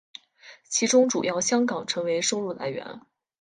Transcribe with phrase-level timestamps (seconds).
[0.67, 3.01] 其中主要香港成为收入来源。